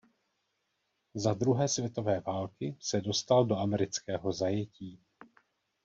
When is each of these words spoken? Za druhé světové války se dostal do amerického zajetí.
Za 1.13 1.33
druhé 1.33 1.67
světové 1.67 2.19
války 2.19 2.77
se 2.79 3.01
dostal 3.01 3.45
do 3.45 3.57
amerického 3.57 4.33
zajetí. 4.33 4.99